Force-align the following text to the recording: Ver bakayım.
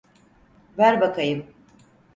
Ver 0.77 1.01
bakayım. 1.01 1.47